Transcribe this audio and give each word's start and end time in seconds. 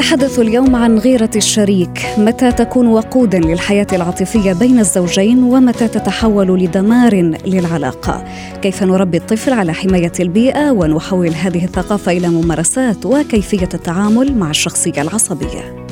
نتحدث 0.00 0.38
اليوم 0.38 0.76
عن 0.76 0.98
غيرة 0.98 1.30
الشريك، 1.36 2.06
متى 2.18 2.52
تكون 2.52 2.86
وقودا 2.86 3.38
للحياة 3.38 3.86
العاطفية 3.92 4.52
بين 4.52 4.78
الزوجين 4.78 5.42
ومتى 5.42 5.88
تتحول 5.88 6.58
لدمار 6.58 7.14
للعلاقة، 7.46 8.24
كيف 8.62 8.82
نربي 8.82 9.16
الطفل 9.16 9.52
على 9.52 9.72
حماية 9.72 10.12
البيئة 10.20 10.70
ونحول 10.70 11.28
هذه 11.28 11.64
الثقافة 11.64 12.12
إلى 12.12 12.28
ممارسات 12.28 13.06
وكيفية 13.06 13.68
التعامل 13.74 14.38
مع 14.38 14.50
الشخصية 14.50 15.02
العصبية. 15.02 15.89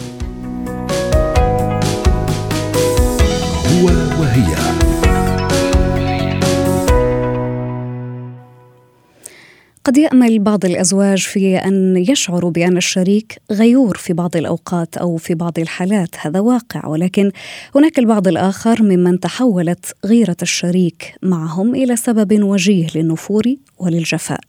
قد 9.89 9.97
يأمل 9.97 10.39
بعض 10.39 10.65
الأزواج 10.65 11.19
في 11.23 11.57
أن 11.57 11.97
يشعروا 11.97 12.51
بأن 12.51 12.77
الشريك 12.77 13.39
غيور 13.53 13.97
في 13.97 14.13
بعض 14.13 14.37
الأوقات 14.37 14.97
أو 14.97 15.17
في 15.17 15.35
بعض 15.35 15.59
الحالات. 15.59 16.15
هذا 16.21 16.41
واقع 16.41 16.87
ولكن 16.87 17.31
هناك 17.75 17.99
البعض 17.99 18.29
الآخر 18.29 18.83
ممن 18.83 19.21
تحولت 19.21 19.97
غيرة 20.05 20.37
الشريك 20.43 21.15
معهم 21.23 21.75
إلى 21.75 21.97
سبب 21.97 22.43
وجيه 22.43 22.87
للنفور 22.95 23.45
وللجفاء. 23.79 24.41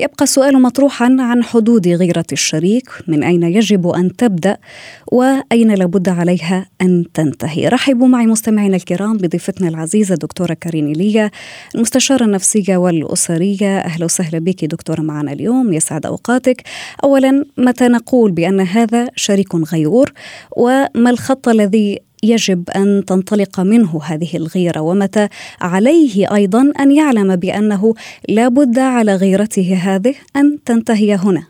يبقى 0.00 0.22
السؤال 0.22 0.62
مطروحا 0.62 1.16
عن 1.20 1.44
حدود 1.44 1.88
غيرة 1.88 2.26
الشريك 2.32 2.90
من 3.08 3.22
أين 3.24 3.42
يجب 3.42 3.88
أن 3.88 4.16
تبدأ 4.16 4.56
وأين 5.12 5.74
لابد 5.74 6.08
عليها 6.08 6.66
أن 6.82 7.04
تنتهي؟ 7.14 7.68
رحبوا 7.68 8.08
معي 8.08 8.26
مستمعينا 8.26 8.76
الكرام 8.76 9.16
بضيفتنا 9.16 9.68
العزيزة 9.68 10.14
دكتوره 10.14 10.54
كارين 10.54 10.86
ايليا 10.86 11.30
المستشارة 11.74 12.24
النفسية 12.24 12.76
والأسرية. 12.76 13.78
أهلا 13.78 14.04
وسهلا 14.04 14.38
بك 14.38 14.64
دكتورة 14.64 14.81
دكتورة 14.82 15.00
معنا 15.00 15.32
اليوم 15.32 15.72
يسعد 15.72 16.06
أوقاتك. 16.06 16.62
أولا 17.04 17.44
متى 17.58 17.88
نقول 17.88 18.32
بأن 18.32 18.60
هذا 18.60 19.08
شريك 19.16 19.54
غيور؟ 19.54 20.12
وما 20.56 21.10
الخط 21.10 21.48
الذي 21.48 21.98
يجب 22.22 22.70
أن 22.76 23.04
تنطلق 23.04 23.60
منه 23.60 24.00
هذه 24.04 24.36
الغيرة؟ 24.36 24.80
ومتى 24.80 25.28
عليه 25.60 26.34
أيضا 26.34 26.72
أن 26.80 26.92
يعلم 26.92 27.36
بأنه 27.36 27.94
لا 28.28 28.48
بد 28.48 28.78
على 28.78 29.16
غيرته 29.16 29.74
هذه 29.82 30.14
أن 30.36 30.58
تنتهي 30.64 31.14
هنا؟ 31.14 31.42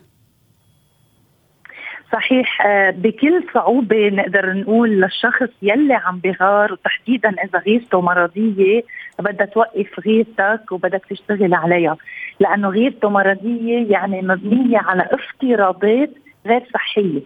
صحيح 2.13 2.65
آه، 2.65 2.89
بكل 2.91 3.43
صعوبة 3.53 4.09
نقدر 4.09 4.53
نقول 4.53 5.01
للشخص 5.01 5.49
يلي 5.61 5.93
عم 5.93 6.19
بغار 6.19 6.73
وتحديدا 6.73 7.29
إذا 7.29 7.59
غيرته 7.59 8.01
مرضية 8.01 8.83
بدها 9.19 9.45
توقف 9.45 9.99
غيرتك 10.05 10.71
وبدك 10.71 11.01
تشتغل 11.09 11.53
عليها. 11.53 11.97
لأنه 12.43 12.69
غيرته 12.69 13.09
مرضية 13.09 13.91
يعني 13.91 14.21
مبنية 14.21 14.77
على 14.77 15.09
افتراضات 15.11 16.09
غير 16.45 16.63
صحية. 16.73 17.21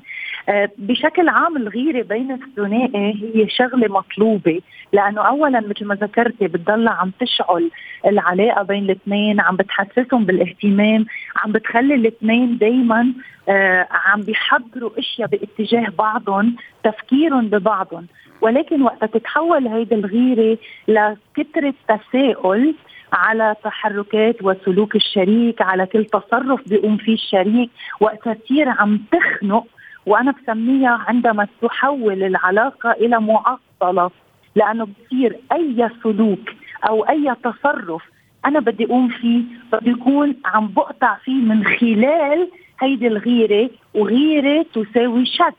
آه، 0.50 0.70
بشكل 0.78 1.30
عام 1.30 1.58
الغيرة 1.58 2.04
بين 2.04 2.32
الثنائي 2.32 3.14
هي 3.36 3.50
شغلة 3.50 3.88
مطلوبة 3.88 4.62
لأنه 4.94 5.22
اولا 5.22 5.60
مثل 5.60 5.86
ما 5.86 5.96
ذكرتي 5.96 6.48
بتضل 6.48 6.88
عم 6.88 7.12
تشعل 7.20 7.72
العلاقة 8.06 8.64
بين 8.64 8.84
الاثنين 8.84 9.40
عم 9.42 9.56
بتحسسهم 9.56 10.26
بالاهتمام 10.26 11.06
عم 11.36 11.52
بتخلي 11.52 11.96
الاثنين 11.96 12.58
دائما 12.58 13.14
آه 13.50 13.88
عم 13.92 14.22
بيحضروا 14.22 14.92
أشياء 15.00 15.28
باتجاه 15.30 15.88
بعضهم 15.98 16.56
تفكيرهم 16.84 17.48
ببعضهم. 17.48 18.08
ولكن 18.42 18.82
وقت 18.82 19.06
تتحول 19.14 19.68
هيدي 19.68 19.96
الغيرة 19.96 20.58
لكثرة 20.88 21.74
تساؤل 21.88 22.76
على 23.14 23.56
تحركات 23.64 24.44
وسلوك 24.44 24.96
الشريك 24.96 25.62
على 25.62 25.86
كل 25.86 26.06
تصرف 26.06 26.70
بيقوم 26.70 26.98
فيه 26.98 27.14
الشريك 27.14 27.70
وقت 28.00 28.30
تصير 28.30 28.70
عم 28.70 29.00
تخنق 29.12 29.68
وأنا 30.06 30.32
بسميها 30.32 31.06
عندما 31.08 31.48
تحول 31.62 32.24
العلاقة 32.24 32.92
إلى 32.92 33.20
معطلة. 33.20 34.12
لأنه 34.56 34.88
بصير 34.88 35.38
أي 35.52 35.90
سلوك 36.04 36.50
أو 36.90 37.04
أي 37.04 37.36
تصرف 37.44 38.04
أنا 38.46 38.60
بدي 38.60 38.86
أقوم 38.86 39.08
فيه 39.08 39.44
بدي 39.74 39.90
يكون 39.90 40.36
عم 40.46 40.68
بقطع 40.68 41.16
فيه 41.16 41.42
من 41.42 41.66
خلال 41.66 42.50
هيدي 42.80 43.08
الغيرة 43.08 43.70
وغيرة 43.94 44.66
تساوي 44.74 45.26
شك. 45.26 45.54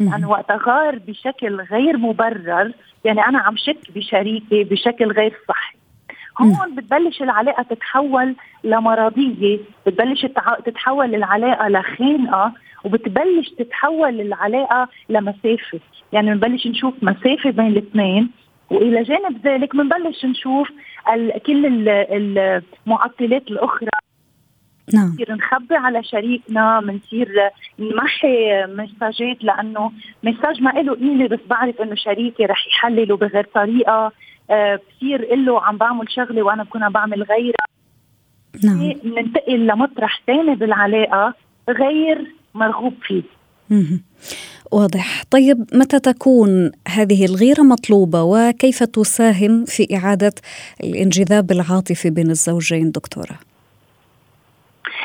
يعني 0.00 0.26
وقت 0.26 0.52
غار 0.52 0.98
بشكل 0.98 1.60
غير 1.60 1.96
مبرر 1.96 2.72
يعني 3.04 3.20
أنا 3.26 3.38
عم 3.38 3.56
شك 3.56 3.90
بشريكي 3.96 4.64
بشكل 4.64 5.12
غير 5.12 5.34
صحي. 5.48 5.79
هون 6.44 6.74
بتبلش 6.74 7.22
العلاقة 7.22 7.62
تتحول 7.62 8.34
لمرضية 8.64 9.58
بتبلش 9.86 10.26
تتحول 10.64 11.14
العلاقة 11.14 11.68
لخنقه 11.68 12.52
وبتبلش 12.84 13.48
تتحول 13.58 14.20
العلاقة 14.20 14.88
لمسافة. 15.08 15.80
يعني 16.12 16.34
بنبلش 16.34 16.66
نشوف 16.66 16.94
مسافة 17.02 17.50
بين 17.50 17.66
الاثنين 17.66 18.30
وإلى 18.70 19.02
جانب 19.02 19.46
ذلك 19.46 19.76
بنبلش 19.76 20.24
نشوف 20.24 20.68
كل 21.46 21.88
المعطلات 22.86 23.50
الأخرى. 23.50 23.88
نعم. 24.94 25.10
بنصير 25.10 25.34
نخبي 25.34 25.74
على 25.76 26.04
شريكنا 26.04 26.80
بنصير 26.80 27.28
نمحي 27.78 28.66
مساجات 28.66 29.44
لأنه 29.44 29.92
مساج 30.22 30.62
ما 30.62 30.70
له 30.70 30.94
قيمة 30.94 31.28
بس 31.28 31.38
بعرف 31.46 31.80
إنه 31.80 31.94
شريكي 31.94 32.46
رح 32.46 32.66
يحلله 32.66 33.16
بغير 33.16 33.46
طريقة. 33.54 34.12
بصير 34.50 35.24
قل 35.24 35.44
له 35.44 35.62
عم 35.62 35.76
بعمل 35.76 36.10
شغله 36.10 36.42
وأنا 36.42 36.62
بكون 36.62 36.82
عم 36.82 36.92
بعمل 36.92 37.22
غيرها 37.22 37.66
نعم. 38.64 38.92
ننتقل 39.04 39.66
لمطرح 39.66 40.22
ثاني 40.26 40.54
بالعلاقة 40.54 41.34
غير 41.68 42.34
مرغوب 42.54 42.94
فيه. 43.02 43.22
واضح. 44.72 45.22
طيب 45.30 45.64
متى 45.72 46.00
تكون 46.00 46.70
هذه 46.88 47.24
الغيرة 47.24 47.62
مطلوبة 47.62 48.22
وكيف 48.22 48.82
تساهم 48.82 49.64
في 49.64 49.96
إعادة 49.96 50.32
الانجذاب 50.84 51.50
العاطفي 51.50 52.10
بين 52.10 52.30
الزوجين 52.30 52.90
دكتورة؟ 52.90 53.49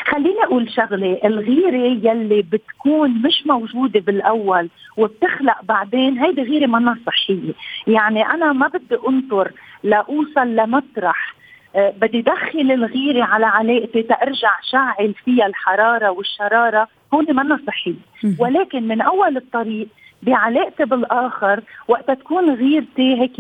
خليني 0.04 0.44
أقول 0.44 0.72
شغلة 0.72 1.20
الغيرة 1.26 2.10
يلي 2.12 2.42
بتكون 2.42 3.22
مش 3.26 3.48
موجودة 3.48 4.00
بالأول 4.00 4.70
وبتخلق 4.98 5.64
بعدين 5.64 6.18
هيدي 6.18 6.42
غيرة 6.42 6.68
منا 6.68 6.98
صحية. 7.06 7.54
يعني 7.88 8.26
أنا 8.26 8.54
ما 8.54 8.68
بدي 8.68 8.98
أنطر 9.10 9.52
لأوصل 9.84 10.48
لمطرح. 10.48 11.36
أه 11.76 11.94
بدي 12.02 12.22
دخل 12.22 12.72
الغيرة 12.72 13.24
على 13.24 13.46
علاقتي 13.46 14.04
تارجع 14.04 14.52
شعل 14.72 15.14
فيها 15.26 15.46
الحرارة 15.46 16.10
والشرارة 16.10 16.88
هون 17.14 17.26
منا 17.30 17.60
صحية. 17.68 17.94
ولكن 18.40 18.88
من 18.88 19.02
أول 19.02 19.38
الطريق 19.38 19.88
بعلاقتي 20.26 20.86
بالآخر 20.86 21.62
وقت 21.88 22.12
تكون 22.12 22.50
غيرتي 22.50 23.22
هيك 23.22 23.40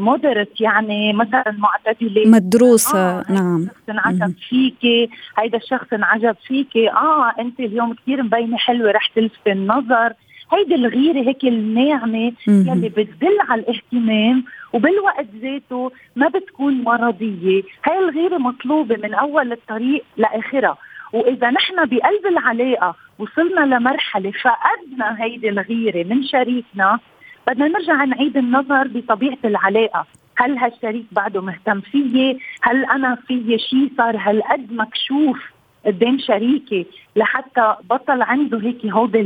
مودرت 0.00 0.48
آه، 0.48 0.52
آه، 0.52 0.62
يعني 0.64 1.12
مثلا 1.12 1.54
معتدلة. 1.58 2.30
مدروسة 2.30 2.98
آه 2.98 3.24
نعم. 3.30 3.68
انعجب 3.90 4.34
فيكي 4.48 5.10
هيدا 5.38 5.58
الشخص 5.58 5.92
انعجب 5.92 6.36
فيكي. 6.46 6.90
آه 6.90 7.32
أنت 7.38 7.60
اليوم 7.60 7.94
كثير 7.94 8.22
مبينة 8.22 8.56
حلوة 8.56 8.90
رح 8.90 9.10
تلفت 9.16 9.46
النظر. 9.46 10.12
هيدي 10.52 10.74
الغيرة 10.74 11.28
هيك 11.28 11.44
الناعمه 11.44 12.32
يلي 12.48 12.88
بتدل 12.88 13.38
على 13.48 13.60
الاهتمام 13.60 14.44
وبالوقت 14.72 15.26
ذاته 15.42 15.92
ما 16.16 16.28
بتكون 16.28 16.82
مرضية. 16.82 17.62
هاي 17.86 17.98
الغيرة 17.98 18.38
مطلوبة 18.38 18.96
من 19.02 19.14
أول 19.14 19.52
الطريق 19.52 20.04
لاخرها 20.16 20.76
وإذا 21.16 21.50
نحن 21.50 21.74
بقلب 21.76 22.26
العلاقة 22.26 22.94
وصلنا 23.18 23.74
لمرحلة 23.74 24.30
فقدنا 24.30 25.22
هيدي 25.22 25.48
الغيرة 25.48 26.04
من 26.04 26.24
شريكنا 26.24 26.98
بدنا 27.46 27.68
نرجع 27.68 28.04
نعيد 28.04 28.36
النظر 28.36 28.88
بطبيعة 28.88 29.38
العلاقة. 29.44 30.06
هل 30.36 30.58
هالشريك 30.58 31.04
بعده 31.12 31.42
مهتم 31.42 31.80
فيي؟ 31.80 32.38
هل 32.62 32.84
أنا 32.84 33.14
في 33.14 33.58
شيء 33.58 33.90
صار 33.96 34.16
هالقد 34.16 34.72
مكشوف 34.72 35.38
قدام 35.86 36.18
شريكي 36.18 36.86
لحتى 37.16 37.74
بطل 37.90 38.22
عنده 38.22 38.58
هيك 38.58 38.86
هود 38.86 39.16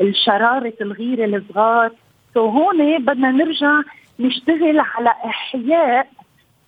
الشرارة 0.00 0.72
الغيرة 0.80 1.36
الصغار؟ 1.36 1.90
سو 2.34 2.46
هون 2.48 2.98
بدنا 2.98 3.30
نرجع 3.30 3.80
نشتغل 4.20 4.80
على 4.80 5.10
إحياء 5.24 6.06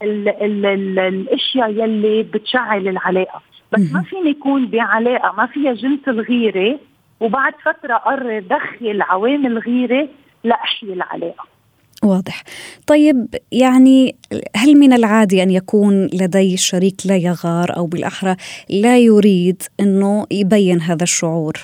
ال 0.02 0.28
ال 0.28 0.66
ال 0.66 0.98
الأشياء 0.98 1.70
يلي 1.70 2.22
بتشعل 2.22 2.88
العلاقة. 2.88 3.42
بس 3.72 3.92
ما 3.92 4.02
فيني 4.02 4.30
يكون 4.30 4.66
بعلاقة 4.66 5.34
ما 5.36 5.46
فيها 5.46 5.72
جنس 5.72 6.08
الغيرة 6.08 6.78
وبعد 7.20 7.52
فترة 7.64 7.94
قرر 7.94 8.38
دخل 8.38 9.02
عوامل 9.02 9.58
غيره 9.58 10.08
لأحيي 10.44 10.92
العلاقة. 10.92 11.56
واضح. 12.02 12.42
طيب 12.86 13.26
يعني 13.52 14.16
هل 14.56 14.74
من 14.74 14.92
العادي 14.92 15.42
أن 15.42 15.50
يكون 15.50 16.06
لدي 16.06 16.56
شريك 16.56 16.94
لا 17.06 17.16
يغار 17.16 17.76
أو 17.76 17.86
بالأحرى 17.86 18.36
لا 18.70 18.98
يريد 18.98 19.62
إنه 19.80 20.26
يبين 20.30 20.80
هذا 20.80 21.02
الشعور؟ 21.02 21.54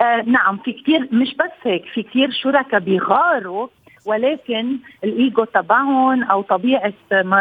آه 0.00 0.22
نعم 0.26 0.58
في 0.64 0.72
كثير 0.72 1.08
مش 1.12 1.34
بس 1.34 1.50
هيك 1.62 1.84
في 1.94 2.02
كثير 2.02 2.30
شركاء 2.30 2.80
بيغاروا 2.80 3.68
ولكن 4.08 4.78
الإيجو 5.04 5.44
تبعهم 5.44 6.22
أو 6.24 6.42
طبيعة 6.42 6.92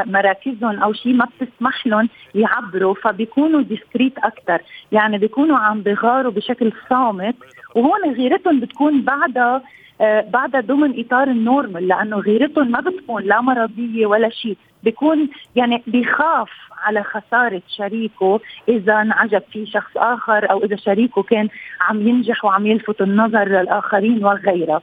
مراكزهم 0.06 0.80
أو 0.80 0.94
شيء 0.94 1.14
ما 1.14 1.28
بتسمح 1.40 1.88
لهم 1.88 2.10
يعبروا 2.36 2.94
فبيكونوا 2.94 3.62
ديسكريت 3.62 4.18
أكثر 4.18 4.62
يعني 4.92 5.18
بيكونوا 5.18 5.58
عم 5.58 5.82
بيغاروا 5.82 6.32
بشكل 6.32 6.72
صامت 6.90 7.36
وهون 7.76 8.14
غيرتهم 8.14 8.60
بتكون 8.60 9.02
بعدها 9.02 9.62
بعدها 10.00 10.62
ضمن 10.62 11.00
إطار 11.00 11.28
النورمال 11.28 11.88
لأنه 11.88 12.18
غيرتهم 12.18 12.72
ما 12.72 12.80
بتكون 12.80 13.24
لا 13.24 13.42
مرضية 13.42 14.06
ولا 14.06 14.30
شيء 14.30 14.58
بيكون 14.84 15.30
يعني 15.56 15.84
بيخاف 15.88 16.50
على 16.84 17.04
خسارة 17.04 17.62
شريكه 17.78 18.40
إذا 18.70 19.02
انعجب 19.02 19.42
فيه 19.52 19.66
شخص 19.66 19.92
آخر 19.98 20.52
أو 20.52 20.64
إذا 20.64 20.76
شريكه 20.76 21.24
كان 21.24 21.48
عم 21.82 22.08
ينجح 22.08 22.46
وعم 22.46 22.68
يلفت 22.68 23.02
النظر 23.02 23.48
للآخرين 23.48 24.26
وغيرها 24.26 24.82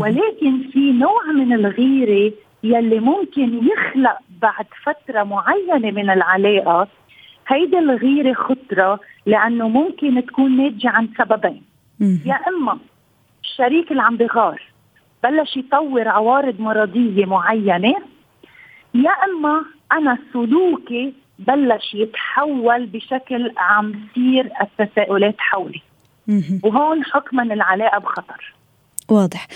ولكن 0.00 0.70
في 0.72 0.92
نوع 0.92 1.22
من 1.34 1.52
الغيرة 1.52 2.32
يلي 2.64 3.00
ممكن 3.00 3.60
يخلق 3.66 4.18
بعد 4.42 4.66
فترة 4.84 5.22
معينة 5.22 5.90
من 5.90 6.10
العلاقة 6.10 6.88
هيدي 7.48 7.78
الغيرة 7.78 8.32
خطرة 8.32 9.00
لأنه 9.26 9.68
ممكن 9.68 10.26
تكون 10.26 10.56
ناتجة 10.56 10.88
عن 10.88 11.08
سببين. 11.18 11.62
يا 12.26 12.34
إما 12.48 12.78
الشريك 13.44 13.90
اللي 13.90 14.02
عم 14.02 14.16
بغار 14.16 14.62
بلش 15.22 15.56
يطور 15.56 16.08
عوارض 16.08 16.60
مرضية 16.60 17.24
معينة. 17.24 17.94
يا 18.94 19.10
إما 19.10 19.64
أنا 19.92 20.18
سلوكي 20.32 21.14
بلش 21.38 21.94
يتحول 21.94 22.86
بشكل 22.86 23.52
عم 23.56 23.92
تصير 23.92 24.52
التساؤلات 24.62 25.34
حولي. 25.38 25.82
وهون 26.62 27.04
حكما 27.04 27.42
العلاقة 27.42 27.98
بخطر. 27.98 28.54
واضح. 29.08 29.46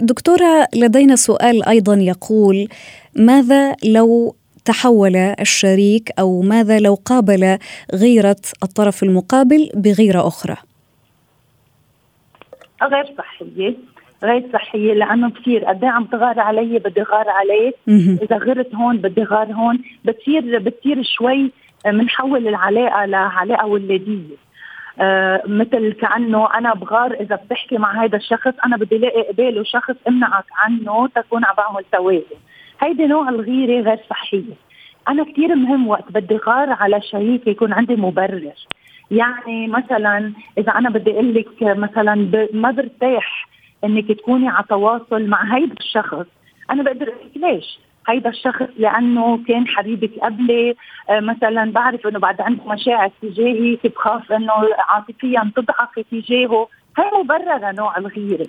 دكتورة 0.00 0.68
لدينا 0.74 1.16
سؤال 1.16 1.68
أيضا 1.68 1.94
يقول 1.94 2.68
ماذا 3.16 3.76
لو 3.84 4.36
تحول 4.64 5.16
الشريك 5.16 6.10
أو 6.18 6.42
ماذا 6.42 6.78
لو 6.78 6.94
قابل 7.04 7.58
غيرة 7.94 8.40
الطرف 8.62 9.02
المقابل 9.02 9.70
بغيرة 9.74 10.26
أخرى؟ 10.26 10.56
غير 12.86 13.04
صحية 13.18 13.74
غير 14.24 14.42
صحية 14.52 14.94
لأنه 14.94 15.30
كثير 15.30 15.64
قد 15.64 15.84
إيه 15.84 15.90
عم 15.90 16.04
تغار 16.04 16.40
علي 16.40 16.78
بدي 16.78 17.02
غار 17.02 17.28
عليه. 17.28 17.72
إذا 18.22 18.36
غرت 18.36 18.74
هون 18.74 18.96
بدي 18.96 19.22
غار 19.22 19.52
هون. 19.52 19.78
بتصير 20.04 20.58
بتصير 20.58 21.02
شوي 21.02 21.50
بنحول 21.84 22.48
العلاقة 22.48 23.04
لعلاقة 23.04 23.66
ولادية. 23.66 24.36
آه 25.00 25.42
مثل 25.46 25.92
كأنه 25.92 26.54
أنا 26.54 26.74
بغار 26.74 27.12
إذا 27.12 27.36
بتحكي 27.36 27.78
مع 27.78 28.04
هذا 28.04 28.16
الشخص 28.16 28.52
أنا 28.66 28.76
بدي 28.76 28.96
الاقي 28.96 29.22
قباله 29.22 29.64
شخص 29.64 29.94
امنعك 30.08 30.44
عنه 30.58 31.08
تكون 31.08 31.44
عم 31.44 31.54
بعمل 31.56 31.84
توازن. 31.92 32.40
هيدي 32.80 33.06
نوع 33.06 33.28
الغيرة 33.28 33.82
غير 33.82 33.98
صحية. 34.10 34.54
أنا 35.08 35.24
كثير 35.24 35.54
مهم 35.54 35.88
وقت 35.88 36.12
بدي 36.12 36.36
غار 36.36 36.70
على 36.70 37.00
شريك 37.00 37.46
يكون 37.46 37.72
عندي 37.72 37.96
مبرر. 37.96 38.52
يعني 39.12 39.68
مثلا 39.68 40.32
إذا 40.58 40.72
أنا 40.72 40.90
بدي 40.90 41.10
أقول 41.10 41.34
لك 41.34 41.62
مثلا 41.62 42.14
ما 42.52 42.70
برتاح 42.70 43.48
إنك 43.84 44.12
تكوني 44.12 44.48
على 44.48 44.64
تواصل 44.68 45.26
مع 45.26 45.56
هيدا 45.56 45.74
الشخص. 45.80 46.26
أنا 46.70 46.82
بقدر 46.82 47.08
أقول 47.08 47.54
ليش؟ 47.54 47.78
هيدا 48.08 48.30
الشخص 48.30 48.66
لأنه 48.78 49.40
كان 49.48 49.66
حبيبك 49.68 50.18
قبلي. 50.22 50.74
آه 51.10 51.20
مثلا 51.20 51.72
بعرف 51.72 52.06
إنه 52.06 52.18
بعد 52.18 52.40
عنده 52.40 52.64
مشاعر 52.66 53.10
تجاهي 53.22 53.78
بخاف 53.84 54.32
إنه 54.32 54.52
عاطفيا 54.88 55.50
تضعفي 55.56 56.02
تجاهه. 56.10 56.68
هي 56.98 57.10
مبررة 57.22 57.72
نوع 57.72 57.98
الغيرة. 57.98 58.46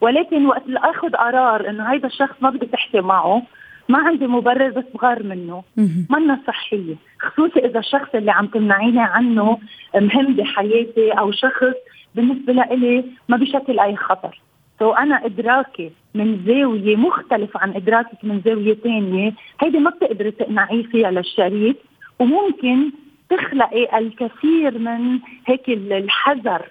ولكن 0.00 0.46
وقت 0.46 0.62
آخذ 0.68 1.10
قرار 1.10 1.70
إنه 1.70 1.92
هيدا 1.92 2.08
الشخص 2.08 2.34
ما 2.40 2.50
بدي 2.50 2.66
تحكي 2.66 3.00
معه 3.00 3.42
ما 3.88 3.98
عندي 3.98 4.26
مبرر 4.26 4.68
بس 4.68 4.84
بغار 4.94 5.22
منه. 5.22 5.62
منا 6.10 6.40
صحية. 6.46 6.94
خصوصي 7.20 7.58
إذا 7.58 7.78
الشخص 7.78 8.14
اللي 8.14 8.30
عم 8.30 8.46
تمنعيني 8.46 9.00
عنه 9.00 9.58
مهم 9.94 10.36
بحياتي 10.36 11.10
أو 11.10 11.32
شخص 11.32 11.76
بالنسبة 12.14 12.52
لإلي 12.52 13.04
ما 13.28 13.36
بشكل 13.36 13.80
أي 13.80 13.96
خطر. 13.96 14.40
سو 14.78 14.92
أنا 14.92 15.26
إدراكي 15.26 15.90
من 16.14 16.44
زاوية 16.46 16.96
مختلف 16.96 17.56
عن 17.56 17.70
إدراكك 17.70 18.24
من 18.24 18.40
زاوية 18.44 18.74
ثانية 18.74 19.32
هيدي 19.60 19.78
ما 19.78 19.90
بتقدري 19.90 20.30
تقنعيه 20.30 20.82
فيها 20.82 21.10
للشريك. 21.10 21.76
وممكن 22.18 22.90
تخلقي 23.30 23.98
الكثير 23.98 24.78
من 24.78 25.18
هيك 25.46 25.68
الحذر 25.68 26.62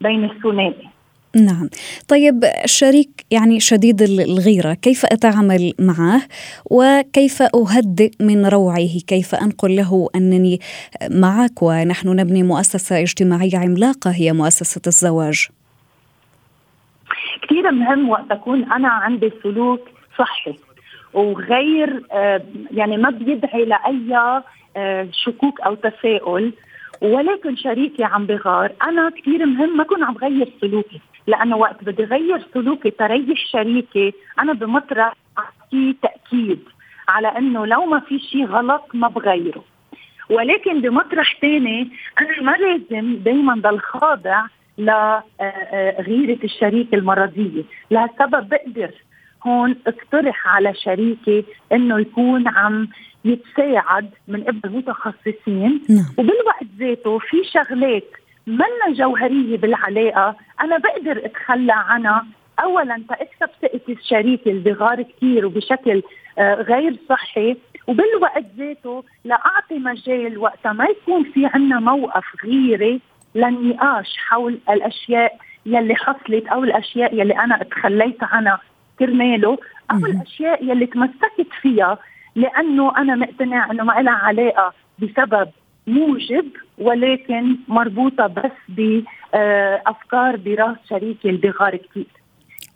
بين 0.00 0.24
الثنائي. 0.24 0.88
نعم. 1.34 1.68
طيب 2.08 2.44
الشريك 2.64 3.26
يعني 3.30 3.60
شديد 3.60 4.02
الغيرة 4.02 4.74
كيف 4.74 5.04
أتعامل 5.04 5.72
معه؟ 5.78 6.22
وكيف 6.70 7.42
أهدئ 7.42 8.10
من 8.20 8.46
روعه؟ 8.46 8.98
كيف 9.06 9.34
أنقل 9.34 9.76
له 9.76 10.08
أنني 10.14 10.60
معك 11.10 11.62
ونحن 11.62 12.08
نبني 12.08 12.42
مؤسسة 12.42 13.02
اجتماعية 13.02 13.58
عملاقة 13.58 14.10
هي 14.10 14.32
مؤسسة 14.32 14.80
الزواج؟ 14.86 15.48
كثير 17.42 17.70
مهم 17.70 18.08
وقت 18.10 18.30
أكون 18.30 18.72
أنا 18.72 18.88
عندي 18.88 19.32
سلوك 19.42 19.80
صحي. 20.18 20.54
وغير 21.14 22.02
آه، 22.12 22.42
يعني 22.70 22.96
ما 22.96 23.10
بيدعي 23.10 23.64
لأي 23.64 24.42
آه، 24.76 25.08
شكوك 25.12 25.60
أو 25.60 25.74
تساؤل. 25.74 26.52
ولكن 27.00 27.56
شريكي 27.56 28.04
عم 28.04 28.26
بغار 28.26 28.72
أنا 28.82 29.10
كثير 29.10 29.46
مهم 29.46 29.76
ما 29.76 29.82
أكون 29.82 30.04
عم 30.04 30.16
غير 30.16 30.52
سلوكي. 30.60 31.00
لأنه 31.26 31.56
وقت 31.56 31.84
بدي 31.84 32.04
غير 32.04 32.46
سلوكي 32.54 32.90
تريح 32.90 33.38
شريكي 33.52 34.12
أنا 34.38 34.52
بمطرح 34.52 35.14
اعطيه 35.38 35.94
تأكيد 36.02 36.58
على 37.08 37.28
إنه 37.28 37.66
لو 37.66 37.84
ما 37.84 38.00
في 38.00 38.18
شيء 38.18 38.46
غلط 38.46 38.82
ما 38.94 39.08
بغيره. 39.08 39.64
ولكن 40.30 40.80
بمطرح 40.80 41.38
ثاني 41.40 41.90
أنا 42.20 42.42
ما 42.42 42.56
لازم 42.56 43.16
دائما 43.16 43.54
ضل 43.54 43.80
خاضع 43.80 44.46
لغيرة 44.78 46.38
الشريك 46.44 46.94
المرضية. 46.94 47.62
لهالسبب 47.90 48.48
بقدر 48.48 48.90
هون 49.46 49.76
اقترح 49.86 50.48
على 50.48 50.74
شريكي 50.74 51.44
إنه 51.72 52.00
يكون 52.00 52.48
عم 52.48 52.88
يتساعد 53.24 54.10
من 54.28 54.44
قبل 54.44 54.70
متخصصين 54.70 55.82
نعم. 55.88 56.04
وبالوقت 56.18 56.66
ذاته 56.78 57.18
في 57.18 57.36
شغلات 57.52 58.10
منا 58.46 58.92
جوهرية 58.92 59.56
بالعلاقة؟ 59.56 60.36
أنا 60.60 60.78
بقدر 60.78 61.24
أتخلى 61.24 61.72
عنها. 61.72 62.26
أولا 62.62 63.02
تأكسب 63.08 63.54
ثقة 63.62 63.80
الشريك 63.88 64.46
اللي 64.46 64.72
بغار 64.72 65.02
كثير 65.02 65.46
وبشكل 65.46 66.02
آه 66.38 66.54
غير 66.54 66.96
صحي 67.08 67.56
وبالوقت 67.86 68.44
ذاته 68.58 69.04
لأعطي 69.24 69.78
مجال 69.78 70.38
وقتها. 70.38 70.72
ما 70.72 70.84
يكون 70.84 71.24
في 71.24 71.46
عنا 71.46 71.80
موقف 71.80 72.24
غيري 72.44 73.00
للنقاش 73.34 74.16
حول 74.16 74.58
الأشياء 74.70 75.38
يلي 75.66 75.94
حصلت 75.94 76.46
أو 76.46 76.64
الأشياء 76.64 77.14
يلي 77.14 77.38
أنا 77.38 77.58
تخليت 77.58 78.22
عنها. 78.22 78.60
كرماله 78.98 79.58
أو 79.90 79.96
الأشياء 79.96 80.64
يلي 80.64 80.86
تمسكت 80.86 81.48
فيها 81.60 81.98
لأنه 82.36 82.96
أنا 82.98 83.14
مقتنع 83.14 83.70
إنه 83.70 83.84
ما 83.84 83.92
لها 83.92 84.12
علاقة 84.12 84.72
بسبب 84.98 85.48
موجب 85.86 86.48
ولكن 86.78 87.56
مربوطة 87.68 88.26
بس 88.26 88.52
بافكار 88.68 90.36
براس 90.36 90.76
شريكي 90.90 91.28
اللي 91.28 91.40
بغار 91.40 91.76
كثير 91.76 92.06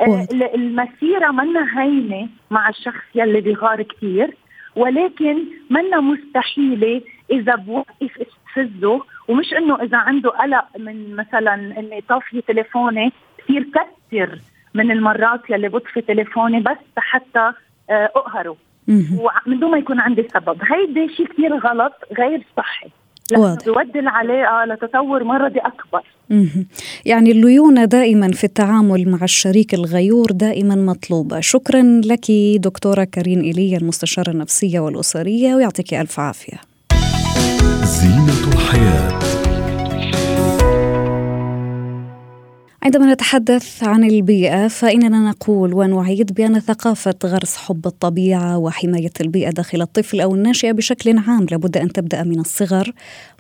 آه، 0.01 0.27
المسيرة 0.55 1.31
منا 1.31 1.81
هينة 1.83 2.29
مع 2.51 2.69
الشخص 2.69 3.05
يلي 3.15 3.41
بغار 3.41 3.83
كثير 3.83 4.37
ولكن 4.77 5.45
منا 5.71 6.01
مستحيلة 6.01 7.03
إذا 7.31 7.55
بوقف 7.55 8.19
استفزه 8.21 9.03
ومش 9.29 9.55
إنه 9.55 9.83
إذا 9.83 9.97
عنده 9.97 10.31
قلق 10.31 10.65
من 10.79 11.17
مثلا 11.17 11.55
اني 11.55 12.01
طافيه 12.09 12.41
تليفوني 12.41 13.13
كثير 13.39 13.67
كثر 13.75 14.39
من 14.75 14.91
المرات 14.91 15.51
يلي 15.51 15.69
بطفي 15.69 16.01
تليفوني 16.01 16.61
بس 16.61 16.77
حتى 16.97 17.53
أقهره. 17.91 18.57
ومن 18.89 19.61
دون 19.61 19.71
ما 19.71 19.79
يكون 19.79 20.01
عندي 20.01 20.29
سبب. 20.35 20.59
هيدا 20.63 21.13
شيء 21.17 21.27
كثير 21.27 21.55
غلط 21.55 21.93
غير 22.19 22.47
صحي. 22.57 22.89
لأنه 23.31 23.57
بيودي 23.65 23.99
العلاقة 23.99 24.65
لتطور 24.65 25.25
مرضي 25.25 25.59
أكبر. 25.59 26.03
يعني 27.07 27.31
الليونة 27.31 27.85
دائما 27.85 28.33
في 28.33 28.45
التعامل 28.45 29.09
مع 29.09 29.19
الشريك 29.23 29.75
الغيور 29.75 30.27
دائما 30.31 30.75
مطلوبة. 30.75 31.41
شكرا 31.41 31.83
لك 32.05 32.31
دكتورة 32.57 33.05
كارين 33.05 33.41
ايليا 33.41 33.79
المستشارة 33.79 34.31
النفسية 34.31 34.81
والأسرية 34.81 35.55
ويعطيك 35.55 35.95
ألف 35.95 36.21
عافية. 36.21 36.57
زينة 37.85 38.55
الحياة. 38.55 39.38
عندما 42.89 43.13
نتحدث 43.13 43.85
عن 43.85 44.05
البيئة 44.05 44.69
فإننا 44.69 45.29
نقول 45.31 45.75
ونعيد 45.75 46.33
بأن 46.33 46.61
ثقافة 46.61 47.15
غرس 47.25 47.57
حب 47.57 47.87
الطبيعة 47.87 48.59
وحماية 48.59 49.11
البيئة 49.21 49.51
داخل 49.51 49.83
الطفل 49.83 50.21
أو 50.21 50.35
الناشئة 50.35 50.73
بشكل 50.73 51.19
عام 51.19 51.47
لابد 51.51 51.77
أن 51.77 51.93
تبدأ 51.93 52.23
من 52.23 52.41
الصغر 52.41 52.93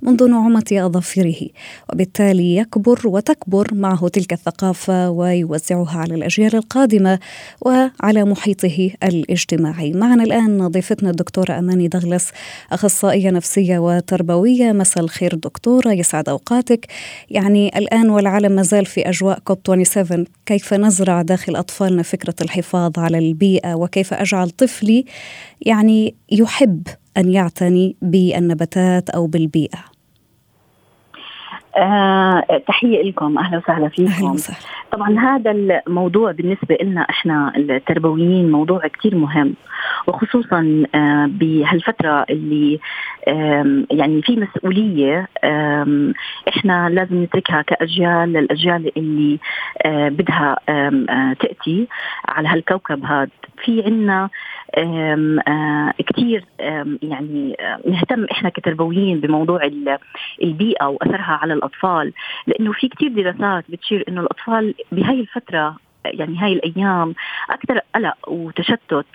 منذ 0.02 0.30
نعومة 0.30 0.64
أظافره. 0.72 1.48
وبالتالي 1.92 2.56
يكبر 2.56 3.00
وتكبر 3.04 3.74
معه 3.74 4.08
تلك 4.08 4.32
الثقافة 4.32 5.10
ويوزعها 5.10 5.98
على 5.98 6.14
الأجيال 6.14 6.56
القادمة 6.56 7.18
وعلى 7.60 8.24
محيطه 8.24 8.90
الاجتماعي. 9.02 9.92
معنا 9.92 10.22
الآن 10.22 10.68
ضيفتنا 10.68 11.10
الدكتورة 11.10 11.58
أماني 11.58 11.88
دغلس 11.88 12.30
أخصائية 12.72 13.30
نفسية 13.30 13.78
وتربوية. 13.78 14.72
مساء 14.72 15.04
الخير 15.04 15.34
دكتورة 15.34 15.92
يسعد 15.92 16.28
أوقاتك. 16.28 16.86
يعني 17.30 17.78
الآن 17.78 18.10
والعالم 18.10 18.52
ما 18.52 18.62
زال 18.62 18.86
في 18.86 19.08
أجواء 19.08 19.37
كوب 19.44 19.58
27 19.84 20.24
كيف 20.46 20.74
نزرع 20.74 21.22
داخل 21.22 21.56
أطفالنا 21.56 22.02
فكرة 22.02 22.34
الحفاظ 22.40 22.92
على 22.98 23.18
البيئة 23.18 23.74
وكيف 23.74 24.14
أجعل 24.14 24.50
طفلي 24.50 25.04
يعني 25.60 26.14
يحب 26.32 26.86
أن 27.16 27.32
يعتني 27.32 27.96
بالنباتات 28.02 29.10
أو 29.10 29.26
بالبيئة؟ 29.26 29.84
آه، 31.78 32.42
تحية 32.68 33.02
لكم 33.02 33.38
أهلا 33.38 33.58
وسهلا 33.58 33.88
فيكم. 33.88 34.12
أهلا 34.12 34.30
وسهلا. 34.30 34.58
طبعا 34.92 35.18
هذا 35.18 35.50
الموضوع 35.50 36.32
بالنسبة 36.32 36.78
لنا 36.82 37.00
إحنا 37.00 37.52
التربويين 37.56 38.50
موضوع 38.52 38.86
كتير 38.86 39.14
مهم 39.16 39.54
وخصوصا 40.06 40.84
آه 40.94 41.26
بهالفترة 41.30 42.26
اللي 42.30 42.80
يعني 43.90 44.22
في 44.22 44.36
مسؤولية 44.36 45.28
إحنا 46.48 46.88
لازم 46.88 47.22
نتركها 47.22 47.62
كأجيال 47.62 48.32
للأجيال 48.32 48.92
اللي 48.96 49.38
آه 49.86 50.08
بدها 50.08 50.56
آه 50.68 51.32
تأتي 51.40 51.88
على 52.28 52.48
هالكوكب 52.48 53.04
هذا 53.04 53.28
في 53.64 53.82
عنا 53.82 54.30
كثير 56.06 56.44
يعني 57.02 57.56
نهتم 57.86 58.24
إحنا 58.32 58.48
كتربويين 58.48 59.20
بموضوع 59.20 59.70
البيئة 60.42 60.86
وأثرها 60.86 61.38
على 61.42 61.52
الأطفال 61.54 62.12
لأنه 62.46 62.72
في 62.72 62.88
كثير 62.88 63.08
دراسات 63.12 63.64
بتشير 63.68 64.04
إنه 64.08 64.20
الأطفال 64.20 64.74
بهاي 64.92 65.20
الفترة 65.20 65.76
يعني 66.04 66.38
هاي 66.38 66.52
الأيام 66.52 67.14
أكثر 67.50 67.80
قلق 67.94 68.28
وتشتت 68.28 69.06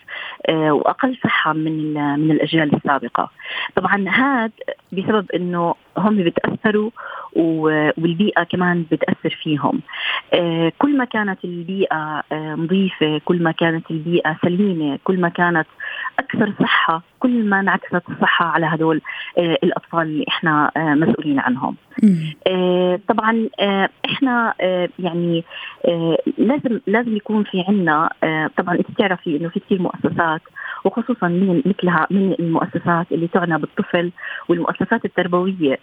وأقل 0.50 1.18
صحة 1.24 1.54
من 1.54 1.94
من 2.20 2.32
الأجيال 2.32 2.76
السابقة. 2.76 3.30
طبعا 3.76 4.10
هذا 4.10 4.52
بسبب 4.92 5.32
إنه 5.32 5.76
هم 5.98 6.16
بيتأثروا 6.16 6.90
والبيئة 7.36 8.44
كمان 8.44 8.86
بتأثر 8.92 9.40
فيهم. 9.44 9.82
آه، 10.34 10.72
كل 10.80 10.98
ما 10.98 11.06
كانت 11.06 11.46
البيئة 11.46 12.24
آه، 12.32 12.56
نظيفة 12.56 13.22
كل 13.26 13.44
ما 13.44 13.52
كانت 13.52 13.92
البيئة 13.92 14.38
سليمة 14.42 15.00
كل 15.04 15.22
ما 15.22 15.30
كانت 15.30 15.68
أكثر 16.20 16.54
صحة 16.60 17.02
كل 17.20 17.44
ما 17.46 17.60
انعكست 17.60 18.02
الصحة 18.10 18.46
على 18.46 18.66
هدول 18.66 19.02
الأطفال 19.38 20.02
اللي 20.02 20.26
إحنا 20.28 20.72
مسؤولين 20.76 21.40
عنهم. 21.40 21.76
طبعا 23.08 23.50
إحنا 24.06 24.54
يعني 25.00 25.44
لازم 26.38 26.80
لازم 26.88 27.16
يكون 27.16 27.44
في 27.44 27.64
عنا 27.68 28.10
طبعا 28.58 28.76
أنت 28.76 28.92
بتعرفي 28.92 29.38
إنه 29.38 29.50
في 29.50 29.60
كثير 29.60 29.82
مؤسسات 29.82 30.42
وخصوصا 30.86 31.28
من 31.28 31.62
مثلها 31.66 32.08
من 32.12 32.36
المؤسسات 32.40 33.12
اللي 33.12 33.28
تعنى 33.28 33.58
بالطفل 33.58 34.12
والمؤسسات 34.50 35.06
التربوية. 35.06 35.80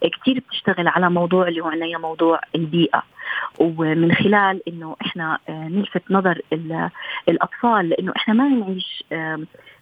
كثير 0.00 0.42
بتشتغل 0.48 0.88
على 0.88 1.10
موضوع 1.10 1.48
اللي 1.48 1.60
هو 1.60 1.68
عنا 1.68 1.98
موضوع 1.98 2.40
البيئة. 2.54 3.02
ومن 3.58 4.14
خلال 4.14 4.68
إنه 4.68 4.96
إحنا 5.02 5.38
آه، 5.48 5.68
نلفت 5.68 6.02
نظر 6.10 6.40
الأطفال 7.28 7.88
لإنه 7.88 8.12
إحنا 8.16 8.34
ما 8.34 8.48
نعيش 8.48 9.04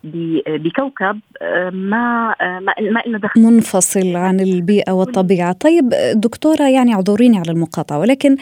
بكوكب 0.05 1.21
آه، 1.43 1.71
ما 1.71 2.35
آه، 2.41 2.59
ما 2.59 2.75
ما 2.81 3.03
لنا 3.07 3.19
دخل. 3.19 3.41
منفصل 3.41 4.17
عن 4.17 4.41
البيئة 4.41 4.93
والطبيعة، 4.93 5.53
طيب 5.53 5.95
دكتورة 6.15 6.69
يعني 6.69 6.95
اعذريني 6.95 7.39
على 7.39 7.51
المقاطعة 7.51 7.99
ولكن 7.99 8.37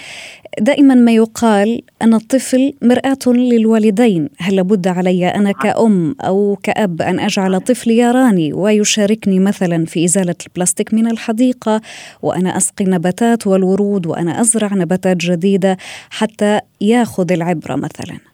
دائما 0.61 0.95
ما 0.95 1.13
يقال 1.13 1.83
أن 2.03 2.15
الطفل 2.15 2.73
مرآة 2.83 3.27
للوالدين، 3.27 4.29
هل 4.39 4.57
لابد 4.57 4.89
علي 4.89 5.29
أنا 5.29 5.53
كأم 5.53 6.15
أو 6.21 6.59
كأب 6.63 7.03
أن 7.03 7.21
أجعل 7.21 7.61
طفلي 7.61 7.99
يراني 7.99 8.53
ويشاركني 8.53 9.41
مثلا 9.41 9.85
في 9.85 10.05
إزالة 10.05 10.35
البلاستيك 10.47 10.95
من 10.95 11.11
الحديقة 11.11 11.81
وأنا 12.23 12.57
أسقي 12.57 12.85
النباتات 12.85 13.47
والورود 13.47 14.07
وأنا 14.07 14.41
أزرع 14.41 14.75
نباتات 14.75 15.17
جديدة 15.17 15.77
حتى 16.11 16.61
ياخذ 16.81 17.33
العبرة 17.33 17.77
مثلا؟ 17.77 18.30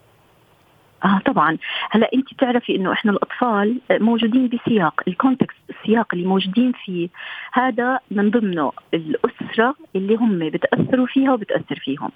آه 1.04 1.20
طبعا. 1.24 1.58
هلا 1.90 2.10
أنت 2.14 2.34
بتعرفي 2.34 2.76
إنه 2.76 2.92
إحنا 2.92 3.12
الأطفال 3.12 3.80
موجودين 3.90 4.48
بسياق. 4.48 5.00
الكونتكست 5.08 5.58
السياق 5.70 6.06
اللي 6.14 6.26
موجودين 6.26 6.72
فيه. 6.84 7.08
هذا 7.52 7.98
من 8.10 8.30
ضمنه 8.30 8.72
الأسرة 8.94 9.74
اللي 9.96 10.14
هم 10.14 10.38
بتأثروا 10.38 11.06
فيها 11.06 11.32
وبتأثر 11.32 11.76
فيهم. 11.76 12.10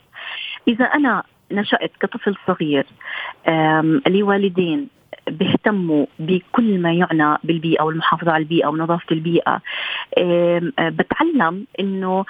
إذا 0.69 0.85
أنا 0.85 1.23
نشأت 1.53 1.93
كطفل 2.01 2.35
صغير 2.47 2.87
لوالدين 4.09 4.89
بيهتموا 5.29 6.07
بكل 6.19 6.79
ما 6.79 6.93
يعنى 6.93 7.39
بالبيئة 7.45 7.83
والمحافظة 7.83 8.33
على 8.33 8.43
البيئة 8.43 8.67
ونظافة 8.67 9.07
البيئة 9.13 9.61
بتعلم 10.79 11.67
إنه 11.81 12.25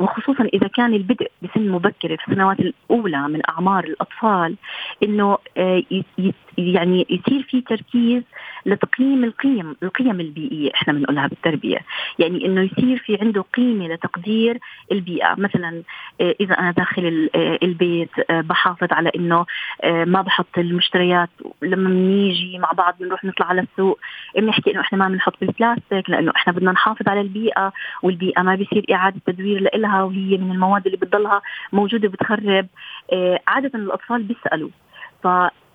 وخصوصا 0.00 0.44
إذا 0.54 0.68
كان 0.68 0.94
البدء 0.94 1.30
بسن 1.42 1.68
مبكره 1.68 2.16
في 2.16 2.28
السنوات 2.28 2.60
الأولى 2.60 3.28
من 3.28 3.40
أعمار 3.48 3.84
الأطفال 3.84 4.56
إنه 5.02 5.38
يعني 6.58 7.06
يصير 7.10 7.42
في 7.42 7.60
تركيز 7.60 8.22
لتقييم 8.66 9.24
القيم 9.24 9.76
القيم 9.82 10.20
البيئية 10.20 10.70
إحنا 10.74 10.92
بنقولها 10.92 11.26
بالتربية. 11.26 11.78
يعني 12.18 12.46
إنه 12.46 12.60
يصير 12.60 12.98
في 12.98 13.18
عنده 13.20 13.44
قيمة 13.54 13.88
لتقدير 13.88 14.58
البيئة. 14.92 15.34
مثلا 15.38 15.82
إذا 16.20 16.54
أنا 16.54 16.70
داخل 16.70 17.30
البيت 17.62 18.10
بحافظ 18.30 18.88
على 18.92 19.10
إنه 19.16 19.46
ما 19.84 20.22
بحط 20.22 20.58
المشتريات 20.58 21.30
لما 21.62 21.88
بنيجي 21.88 22.58
مع 22.58 22.72
بعض 22.72 22.94
بنروح 23.00 23.24
نطلع 23.24 23.46
على 23.46 23.60
السوق 23.60 23.98
بنحكي 24.36 24.70
إنه 24.70 24.80
إحنا 24.80 24.98
ما 24.98 25.08
بنحط 25.08 25.34
بالبلاستيك 25.40 26.10
لأنه 26.10 26.32
إحنا 26.36 26.52
بدنا 26.52 26.72
نحافظ 26.72 26.93
على 27.06 27.20
البيئة 27.20 27.72
والبيئة. 28.02 28.42
ما 28.42 28.54
بيصير 28.54 28.86
إعادة 28.92 29.20
تدوير 29.26 29.70
لها 29.76 30.02
وهي 30.02 30.36
من 30.36 30.50
المواد 30.50 30.86
اللي 30.86 30.96
بتضلها 30.96 31.42
موجودة 31.72 32.08
بتخرب 32.08 32.66
عادة 33.46 33.70
الأطفال 33.74 34.22
بيسألوا. 34.22 34.70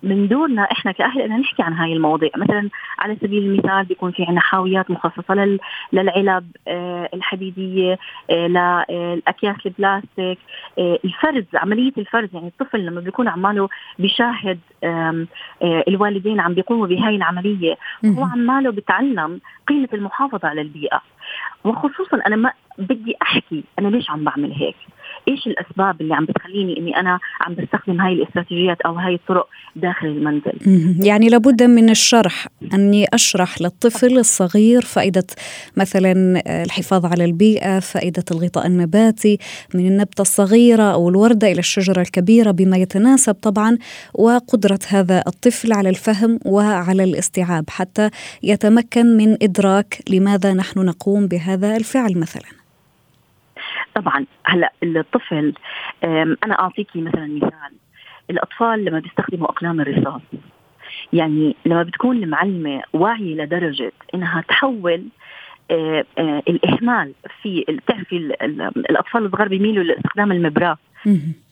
من 0.02 0.28
دورنا 0.28 0.62
إحنا 0.62 0.92
كأهل 0.92 1.20
أن 1.20 1.40
نحكي 1.40 1.62
عن 1.62 1.72
هاي 1.72 1.92
المواضيع. 1.92 2.30
مثلا 2.36 2.68
على 2.98 3.16
سبيل 3.16 3.42
المثال 3.42 3.84
بيكون 3.84 4.12
في 4.12 4.22
عندنا 4.22 4.40
حاويات 4.40 4.90
مخصصة 4.90 5.58
للعلب 5.92 6.50
آه، 6.68 7.08
الحديدية 7.14 7.98
آه، 8.30 8.46
للاكياس 8.46 9.56
البلاستيك 9.66 10.38
آه، 10.78 10.98
الفرز 11.04 11.44
عملية 11.54 11.92
الفرز. 11.98 12.28
يعني 12.34 12.46
الطفل 12.46 12.86
لما 12.86 13.00
بيكون 13.00 13.28
عماله 13.28 13.68
بيشاهد 13.98 14.58
الوالدين 15.88 16.40
عم 16.40 16.54
بيقوموا 16.54 16.86
بهاي 16.86 17.16
العملية 17.16 17.76
هو 18.04 18.24
عماله 18.24 18.70
بتعلم 18.70 19.40
قيمة 19.68 19.88
المحافظة 19.92 20.48
على 20.48 20.60
البيئة. 20.60 21.00
وخصوصا 21.64 22.20
أنا 22.26 22.36
ما 22.36 22.52
بدي 22.78 23.14
أحكي 23.22 23.64
أنا 23.78 23.88
ليش 23.88 24.10
عم 24.10 24.24
بعمل 24.24 24.52
هيك. 24.52 24.76
إيش 25.30 25.46
الأسباب 25.46 26.00
اللي 26.00 26.14
عم 26.14 26.24
بتخليني 26.24 26.78
إني 26.78 26.96
أنا 26.96 27.18
عم 27.40 27.54
بستخدم 27.54 28.00
هاي 28.00 28.12
الاستراتيجيات 28.12 28.80
أو 28.80 28.94
هاي 28.94 29.14
الطرق 29.14 29.48
داخل 29.76 30.06
المنزل؟ 30.06 30.52
يعني 31.06 31.28
لابد 31.28 31.62
من 31.62 31.90
الشرح 31.90 32.46
أني 32.74 33.06
أشرح 33.14 33.62
للطفل 33.62 34.18
الصغير 34.18 34.82
فائدة 34.82 35.26
مثلا 35.76 36.42
الحفاظ 36.64 37.06
على 37.06 37.24
البيئة 37.24 37.80
فائدة 37.80 38.24
الغطاء 38.30 38.66
النباتي 38.66 39.38
من 39.74 39.86
النبتة 39.86 40.22
الصغيرة 40.22 40.82
أو 40.82 41.08
الوردة 41.08 41.52
إلى 41.52 41.58
الشجرة 41.58 42.00
الكبيرة 42.00 42.50
بما 42.50 42.76
يتناسب 42.76 43.34
طبعا 43.34 43.78
وقدرة 44.14 44.78
هذا 44.88 45.22
الطفل 45.26 45.72
على 45.72 45.88
الفهم 45.88 46.38
وعلى 46.46 47.04
الاستيعاب 47.04 47.70
حتى 47.70 48.10
يتمكن 48.42 49.16
من 49.16 49.36
إدراك 49.42 49.98
لماذا 50.10 50.52
نحن 50.52 50.80
نقوم 50.80 51.26
بهذا 51.26 51.76
الفعل 51.76 52.18
مثلا. 52.18 52.59
طبعا 54.00 54.26
هلأ 54.46 54.72
الطفل 54.82 55.54
أنا 56.44 56.60
اعطيكي 56.60 57.00
مثلا 57.00 57.26
مثال. 57.26 57.72
الأطفال 58.30 58.84
لما 58.84 58.98
بيستخدموا 58.98 59.46
أقلام 59.46 59.80
الرصاص 59.80 60.22
يعني 61.12 61.56
لما 61.66 61.82
بتكون 61.82 62.16
المعلمة 62.16 62.82
واعية 62.92 63.34
لدرجة 63.34 63.92
إنها 64.14 64.40
تحول 64.48 65.04
آه، 65.70 66.04
آه، 66.18 66.42
الإهمال 66.48 67.12
في 67.42 67.64
بتعرفي 67.68 68.16
الأطفال 68.90 69.26
الصغار 69.26 69.48
بيميلوا 69.48 69.84
لاستخدام 69.84 70.32
المبراة. 70.32 70.78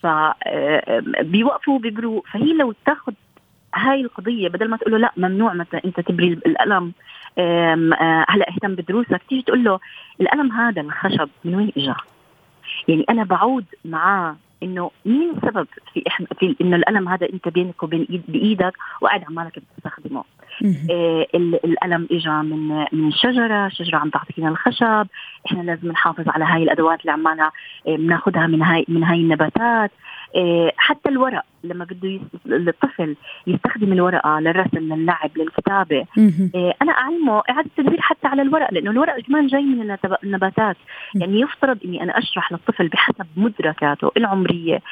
فبيوقفوا 0.02 1.78
بيبروا 1.78 2.22
فهي 2.32 2.52
لو 2.52 2.74
تاخذ 2.86 3.12
هاي 3.74 4.00
القضية 4.00 4.48
بدل 4.48 4.68
ما 4.70 4.76
تقول 4.76 4.92
له 4.92 4.98
لا 4.98 5.12
ممنوع 5.16 5.54
مثلا 5.54 5.80
أنت 5.84 6.00
تبري 6.00 6.38
القلم 6.46 6.92
هلأ 8.28 8.48
اهتم 8.48 8.74
بدروسك 8.74 9.20
تيجي 9.28 9.42
تقول 9.42 9.64
له 9.64 9.80
القلم 10.20 10.52
هذا 10.52 10.82
الخشب 10.82 11.28
من 11.44 11.54
وين 11.54 11.72
اجى؟ 11.76 11.94
يعني 12.88 13.04
أنا 13.10 13.24
بعود 13.24 13.64
معاه 13.84 14.36
إنه 14.62 14.90
مين 15.06 15.30
السبب 15.30 15.66
في 15.94 16.02
إحنا 16.06 16.26
في 16.38 16.56
إنه 16.60 16.76
الألم 16.76 17.08
هذا 17.08 17.28
أنت 17.32 17.48
بينك 17.48 17.82
وبين 17.82 18.06
إيد 18.10 18.22
بإيدك 18.28 18.72
وقاعد 19.00 19.24
عمالك 19.24 19.58
بتستخدمه. 19.58 20.24
آه 20.90 21.26
الألم 21.64 22.08
اجى 22.10 22.30
من 22.30 22.84
من 22.92 23.12
شجرة، 23.12 23.68
شجرة 23.68 23.96
عم 23.98 24.10
تعطينا 24.10 24.48
الخشب، 24.48 25.06
إحنا 25.46 25.62
لازم 25.62 25.88
نحافظ 25.88 26.28
على 26.28 26.44
هاي 26.44 26.62
الأدوات 26.62 27.00
اللي 27.00 27.12
عمالها 27.12 27.52
آه 27.86 27.96
بناخذها 27.96 28.46
من 28.46 28.62
هاي 28.62 28.84
من 28.88 29.04
هاي 29.04 29.20
النباتات، 29.20 29.90
حتى 30.76 31.08
الورق 31.08 31.42
لما 31.64 31.84
بده 31.84 32.08
يس... 32.08 32.20
الطفل 32.46 33.16
يستخدم 33.46 33.92
الورقة 33.92 34.40
للرسم 34.40 34.94
للعب 34.94 35.30
للكتابة. 35.36 36.04
آه 36.54 36.74
أنا 36.82 36.92
أعلمه 36.92 37.42
إعادة 37.50 37.70
تدوير 37.76 38.00
حتى 38.00 38.26
على 38.28 38.42
الورق 38.42 38.72
لأنه 38.72 38.90
الورق 38.90 39.20
كمان 39.20 39.46
جاي 39.46 39.62
من 39.62 39.96
النباتات. 40.24 40.76
يعني 41.14 41.40
يفترض 41.40 41.78
إني 41.84 42.02
أنا 42.02 42.18
أشرح 42.18 42.52
للطفل 42.52 42.88
بحسب 42.88 43.26
مدركاته 43.36 44.10
العمرية 44.16 44.82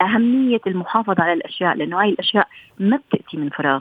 أهمية 0.00 0.60
المحافظة 0.66 1.22
على 1.22 1.32
الأشياء 1.32 1.76
لأنه 1.76 2.00
هاي 2.00 2.08
الأشياء 2.08 2.48
ما 2.78 2.96
بتأتي 2.96 3.36
من 3.36 3.48
فراغ. 3.48 3.80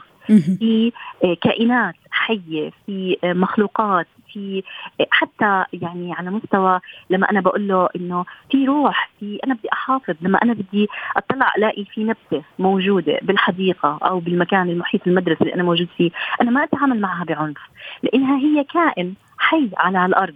في 0.60 0.92
آه، 1.24 1.34
كائنات 1.42 1.96
حية 2.12 2.72
في 2.86 3.18
آه، 3.24 3.34
مخلوقات 3.34 4.08
في 4.34 4.64
آه، 5.02 5.08
حتى 5.10 5.66
يعني 5.74 6.14
على 6.14 6.32
مستوى 6.32 6.80
لما 7.10 7.32
أنا 7.32 7.42
بقول 7.42 7.68
له 7.68 7.90
إنه 7.96 8.26
في 8.52 8.66
روح 8.66 9.10
في 9.20 9.40
أنا 9.46 9.54
بدي 9.54 9.68
أحافظ 9.74 10.16
لما 10.22 10.40
أنا 10.44 10.54
بدي 10.54 10.88
أطلع 11.18 11.54
ألاقي 11.58 11.86
في 11.86 12.04
نبتة 12.04 12.44
موجودة 12.60 13.20
بالحديقة 13.22 14.00
أو 14.04 14.20
بالمكان 14.20 14.70
المحيط 14.70 15.08
المدرسة 15.08 15.42
اللي 15.42 15.54
أنا 15.54 15.64
موجود 15.64 15.88
فيه 15.98 16.12
أنا 16.42 16.52
ما 16.52 16.64
أتعامل 16.64 17.02
معها 17.02 17.24
بعنف 17.24 17.58
لأنها 18.04 18.38
هي 18.38 18.64
كائن 18.64 19.14
حي 19.38 19.70
على 19.78 20.06
الأرض. 20.06 20.36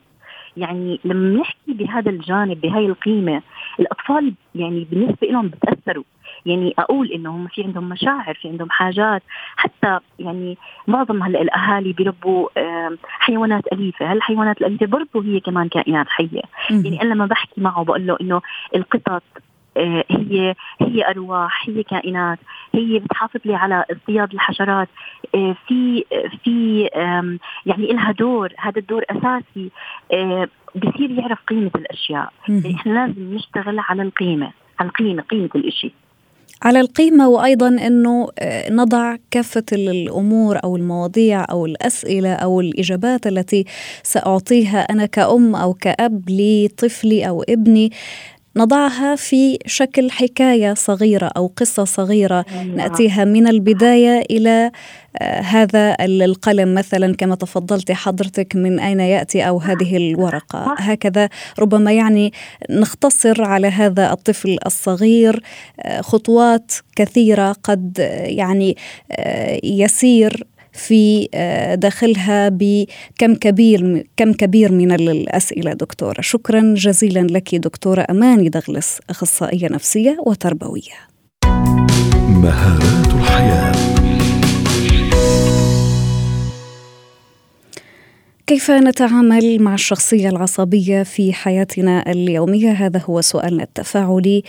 يعني 0.57 0.99
لما 1.05 1.39
نحكي 1.39 1.73
بهذا 1.73 2.09
الجانب 2.09 2.61
بهاي 2.61 2.85
القيمة 2.85 3.41
الأطفال 3.79 4.33
يعني 4.55 4.87
بالنسبة 4.91 5.27
لهم 5.27 5.47
بتأثروا. 5.47 6.03
يعني 6.45 6.73
أقول 6.79 7.11
انه 7.11 7.29
هم 7.29 7.47
في 7.47 7.63
عندهم 7.63 7.89
مشاعر 7.89 8.33
في 8.33 8.47
عندهم 8.49 8.69
حاجات. 8.69 9.23
حتى 9.55 9.99
يعني 10.19 10.57
معظم 10.87 11.23
هلأ 11.23 11.41
الأهالي 11.41 11.93
بيربوا 11.93 12.49
حيوانات 13.03 13.63
أليفة. 13.73 14.11
هالحيوانات 14.11 14.61
الاليفه 14.61 14.85
برضه 14.85 15.23
هي 15.23 15.39
كمان 15.39 15.67
كائنات 15.67 16.07
حية. 16.09 16.41
يعني 16.69 17.01
أنا 17.01 17.13
لما 17.13 17.25
بحكي 17.25 17.61
معه 17.61 17.83
بقول 17.83 18.07
له 18.07 18.17
إنه 18.21 18.41
القطط 18.75 19.23
آه، 19.77 20.03
هي 20.09 20.55
هي 20.81 21.09
أرواح 21.09 21.69
هي 21.69 21.83
كائنات. 21.83 22.39
هي 22.73 22.99
بتحافظ 22.99 23.39
لي 23.45 23.55
على 23.55 23.85
اصطياد 23.91 24.33
الحشرات. 24.33 24.87
آه، 25.35 25.55
في 25.67 26.05
في 26.43 26.89
يعني 27.65 27.87
لها 27.93 28.11
دور. 28.11 28.53
هذا 28.57 28.79
الدور 28.79 29.03
أساسي. 29.09 29.71
آه، 30.13 30.47
بصير 30.75 31.11
يعرف 31.11 31.39
قيمة 31.47 31.71
الأشياء. 31.75 32.33
يعني 32.49 32.75
إحنا 32.75 32.91
لازم 32.91 33.33
نشتغل 33.33 33.79
على 33.79 34.01
القيمة 34.01 34.51
على 34.79 34.89
القيمة 34.89 35.21
قيمة 35.21 35.49
الشيء 35.55 35.93
على 36.63 36.79
القيمة 36.79 37.29
وأيضا 37.29 37.67
أنه 37.67 38.27
نضع 38.69 39.15
كافة 39.31 39.63
الأمور 39.71 40.59
أو 40.63 40.75
المواضيع 40.75 41.45
أو 41.51 41.65
الأسئلة 41.65 42.33
أو 42.33 42.61
الإجابات 42.61 43.27
التي 43.27 43.65
سأعطيها 44.03 44.79
أنا 44.79 45.05
كأم 45.05 45.55
أو 45.55 45.73
كأب 45.73 46.29
لطفلي 46.29 47.27
أو 47.27 47.43
ابني. 47.49 47.91
نضعها 48.55 49.15
في 49.15 49.57
شكل 49.65 50.11
حكاية 50.11 50.73
صغيرة 50.73 51.31
أو 51.37 51.51
قصة 51.57 51.83
صغيرة 51.83 52.45
أيوة. 52.51 52.75
نأتيها 52.75 53.25
من 53.25 53.47
البداية 53.47 54.19
إلى 54.31 54.71
آه، 55.17 55.41
هذا 55.41 55.95
القلم 55.99 56.73
مثلا 56.73 57.15
كما 57.15 57.35
تفضلت 57.35 57.91
حضرتك 57.91 58.55
من 58.55 58.79
أين 58.79 58.99
يأتي 58.99 59.47
أو 59.47 59.57
هذه 59.57 59.97
الورقة 59.97 60.75
هكذا 60.77 61.29
ربما 61.59 61.91
يعني 61.91 62.33
نختصر 62.69 63.43
على 63.43 63.67
هذا 63.67 64.11
الطفل 64.11 64.57
الصغير 64.65 65.41
آه، 65.79 66.01
خطوات 66.01 66.71
كثيرة 66.95 67.51
قد 67.63 67.97
يعني 68.23 68.77
آه، 69.11 69.59
يسير 69.63 70.47
في 70.79 71.29
آه، 71.33 71.75
داخلها 71.75 72.49
بكم 72.49 73.35
كبير 73.35 74.07
كم 74.17 74.33
كبير 74.33 74.71
من 74.71 74.91
الأسئلة 74.91 75.73
دكتورة. 75.73 76.21
شكرا 76.21 76.73
جزيلا 76.77 77.19
لك 77.19 77.55
دكتورة 77.55 78.05
أماني 78.09 78.49
دغلس 78.49 78.99
أخصائية 79.09 79.67
نفسية 79.67 80.17
وتربوية. 80.25 81.09
مهارات 82.29 83.13
الحياة. 83.13 83.68
كيف 88.49 88.71
نتعامل 88.71 89.61
مع 89.61 89.73
الشخصية 89.73 90.29
العصبية 90.29 91.03
في 91.03 91.33
حياتنا 91.33 92.11
اليومية؟ 92.11 92.71
هذا 92.71 93.01
هو 93.05 93.21
سؤالنا 93.21 93.63
التفاعلي 93.63 94.43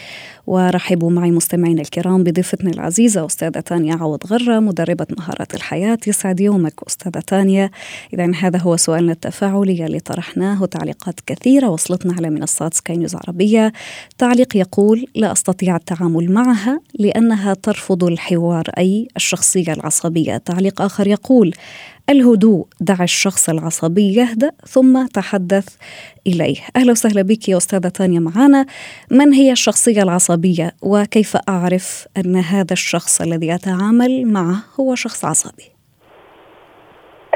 ورحبوا 0.47 1.11
معي 1.11 1.31
مستمعينا 1.31 1.83
الكرام 1.83 2.25
بضيفتنا 2.25 2.71
العزيزة 2.71 3.27
أستاذة 3.27 3.61
تانيا 3.61 3.95
عوض 3.95 4.27
غرة 4.27 4.59
مدربة 4.59 5.07
مهارات 5.19 5.55
الحياة. 5.55 5.99
يسعد 6.07 6.41
يومك 6.41 6.75
أستاذة 6.87 7.23
تانيا. 7.27 7.71
إذا 8.15 8.33
هذا 8.41 8.59
هو 8.59 8.77
سؤالنا 8.77 9.13
التفاعلي 9.13 9.87
اللي 9.87 10.01
طرحناه 10.01 10.67
تعليقات 10.67 11.21
كثيرة 11.27 11.69
وصلتنا 11.69 12.15
على 12.15 12.31
منصات 12.31 12.75
سكاي 12.75 12.97
نيوز 12.97 13.15
عربية. 13.15 13.73
تعليق 14.19 14.57
يقول 14.57 15.07
لا 15.15 15.33
أستطيع 15.33 15.77
التعامل 15.77 16.33
معها 16.33 16.81
لأنها 16.99 17.55
ترفض 17.55 18.05
الحوار 18.05 18.65
أي 18.79 19.09
الشخصية 19.17 19.73
العصبية. 19.73 20.37
تعليق 20.37 20.83
آخر 20.83 21.07
يقول 21.07 21.55
الهدوء 22.09 22.67
دع 22.81 23.03
الشخص 23.03 23.49
العصبي 23.49 24.15
يهدأ 24.15 24.51
ثم 24.67 25.07
تحدث 25.07 25.77
إليه. 26.27 26.57
أهلا 26.77 26.91
وسهلا 26.91 27.23
بك 27.23 27.49
يا 27.49 27.57
أستاذة 27.57 27.89
تانيا 27.89 28.21
معنا 28.21 28.67
من 29.11 29.33
هي 29.33 29.53
الشخصية 29.53 30.03
العصبية؟ 30.03 30.73
وكيف 30.83 31.37
أعرف 31.49 32.07
أن 32.17 32.37
هذا 32.37 32.73
الشخص 32.73 33.21
الذي 33.21 33.55
أتعامل 33.55 34.33
معه 34.33 34.57
هو 34.81 34.95
شخص 34.95 35.25
عصبي؟ 35.25 35.65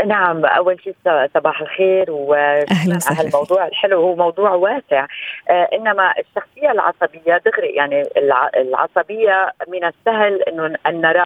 نعم 0.07 0.45
أول 0.45 0.81
شيء 0.85 0.95
صباح 1.35 1.61
الخير 1.61 2.07
وسهلا 2.09 3.21
الموضوع 3.21 3.67
الحلو 3.67 4.01
هو 4.01 4.17
موضوع 4.17 4.51
واسع. 4.51 5.07
آه 5.51 5.69
إنما 5.73 6.15
الشخصية 6.19 6.71
العصبية 6.71 7.43
دغري 7.47 7.69
يعني 7.75 8.03
العصبية 8.57 9.53
من 9.69 9.85
السهل 9.85 10.43
إنه 10.43 10.77
أن 10.87 11.01
نرى 11.01 11.25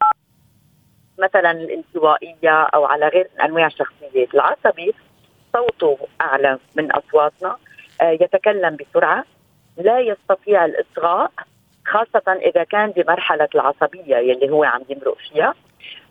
مثلا 1.19 1.51
الانطوائية 1.51 2.63
أو 2.75 2.85
على 2.85 3.09
غير 3.09 3.29
انواع 3.45 3.67
الشخصية. 3.67 4.27
العصبي 4.35 4.95
صوته 5.53 5.99
أعلى 6.21 6.59
من 6.77 6.93
أصواتنا 6.93 7.57
آه، 8.01 8.11
يتكلم 8.11 8.77
بسرعة 8.77 9.25
لا 9.77 9.99
يستطيع 10.01 10.65
الإصغاء 10.65 11.31
خاصة 11.87 12.33
إذا 12.33 12.65
كان 12.65 12.91
بمرحلة 12.91 13.49
العصبية 13.55 14.17
يلي 14.17 14.51
هو 14.51 14.65
عم 14.65 14.83
يمرق 14.89 15.17
فيها. 15.19 15.55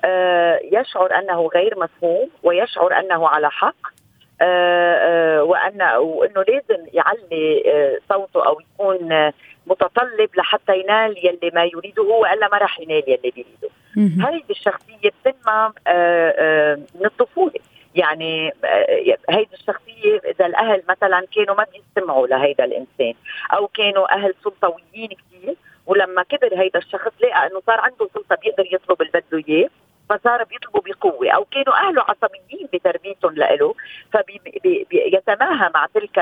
آه، 0.05 0.59
يشعر 0.63 1.19
أنه 1.19 1.47
غير 1.47 1.79
مفهوم 1.79 2.29
ويشعر 2.43 2.99
أنه 2.99 3.27
على 3.27 3.51
حق. 3.51 3.96
آه، 4.41 5.43
وأن 5.43 5.81
وأنه 5.81 6.43
لازم 6.47 6.85
يعلي 6.93 7.63
صوته 8.09 8.47
أو 8.47 8.59
يكون 8.59 9.31
متطلب 9.67 10.29
لحتى 10.37 10.79
ينال 10.79 11.17
يلي 11.25 11.51
ما 11.53 11.63
يريده 11.63 12.03
والا 12.03 12.47
ما 12.47 12.57
راح 12.57 12.79
ينال 12.79 13.03
يلي 13.07 13.31
بيريده. 13.31 13.69
هذه 13.97 14.43
الشخصية 14.49 15.09
بتنمى 15.09 15.71
آه، 15.87 16.33
آه، 16.37 16.75
من 16.75 17.05
الطفولة. 17.05 17.59
يعني 17.95 18.53
آه، 18.65 19.17
هيدي 19.29 19.53
الشخصية 19.53 20.21
إذا 20.25 20.45
الأهل 20.45 20.83
مثلا 20.89 21.25
كانوا 21.35 21.55
ما 21.55 21.65
بيستمعوا 21.73 22.27
لهيدا 22.27 22.65
الإنسان 22.65 23.13
أو 23.53 23.67
كانوا 23.67 24.15
أهل 24.15 24.33
سلطويين 24.43 25.09
كثير 25.09 25.55
ولما 25.85 26.23
كبر 26.23 26.61
هيدا 26.61 26.79
الشخص 26.79 27.11
لقى 27.21 27.47
إنه 27.47 27.61
صار 27.67 27.79
عنده 27.79 28.09
سلطة 28.13 28.35
بيقدر 28.35 28.65
يطلب 28.71 29.01
اللي 29.01 29.11
بده 29.13 29.43
إياه. 29.49 29.69
فصار 30.09 30.43
بيطلبوا 30.43 30.81
بقوة. 30.85 31.31
أو 31.31 31.45
كانوا 31.45 31.87
أهله 31.87 32.01
عصبيين 32.01 32.67
بتربيتهم 32.73 33.35
له 33.35 33.75
فبيتماهى 34.13 35.71
مع 35.75 35.87
تلك, 35.93 36.15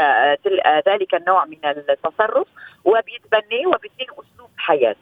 تلك 0.43 0.83
ذلك 0.87 1.15
النوع 1.15 1.45
من 1.45 1.57
التصرف 1.65 2.47
وبيتبناه 2.85 3.67
وبيصير 3.67 4.11
أسلوب 4.11 4.49
حياة 4.57 4.95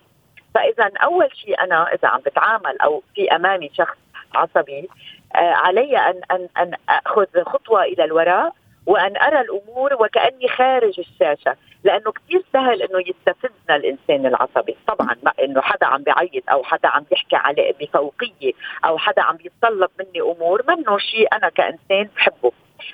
فإذا 0.55 0.91
أول 1.03 1.29
شيء 1.35 1.63
أنا 1.63 1.93
إذا 1.93 2.07
عم 2.07 2.19
بتعامل 2.19 2.81
أو 2.81 3.03
في 3.15 3.35
أمامي 3.35 3.69
شخص 3.73 3.97
عصبي 4.35 4.89
آه 5.35 5.53
علي 5.53 5.97
أن 5.97 6.21
أن 6.31 6.47
أن 6.57 6.73
أخذ 6.89 7.43
خطوة 7.43 7.83
إلى 7.83 8.03
الوراء 8.03 8.55
وأن 8.85 9.17
أرى 9.17 9.41
الأمور 9.41 9.93
وكأني 9.93 10.47
خارج 10.57 10.99
الشاشة 10.99 11.55
لأنه 11.83 12.11
كثير 12.11 12.43
سهل 12.53 12.81
إنه 12.81 12.99
يستفزنا 12.99 13.75
الإنسان 13.75 14.25
العصبي. 14.25 14.75
طبعا 14.87 15.15
ما 15.23 15.31
إنه 15.43 15.61
حدا 15.61 15.85
عم 15.85 16.03
بيعيط 16.03 16.49
أو 16.49 16.63
حدا 16.63 16.87
عم 16.87 17.05
بيحكي 17.09 17.35
عليه 17.35 17.73
بفوقية 17.81 18.53
أو 18.85 18.97
حدا 18.97 19.21
عم 19.21 19.37
بيتطلب 19.37 19.89
مني 19.99 20.21
أمور 20.21 20.63
منه 20.67 20.97
شيء 20.97 21.27
أنا 21.33 21.49
كإنسان 21.49 22.09
بحبه. 22.15 22.51